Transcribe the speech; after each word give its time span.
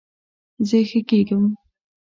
زه 0.67 0.79
ښه 0.89 1.01
کیږم 1.09 1.43